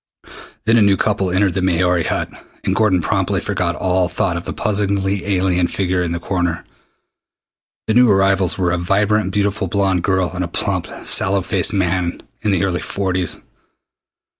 [0.65, 2.27] Then a new couple entered the Maori Hut,
[2.63, 6.63] and Gordon promptly forgot all thought of the puzzlingly alien figure in the corner.
[7.85, 12.23] The new arrivals were a vibrantly beautiful blond girl and a plump, sallow faced man
[12.41, 13.39] in the early forties.